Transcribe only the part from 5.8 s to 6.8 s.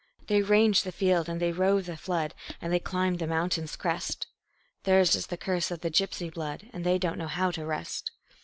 the gypsy blood,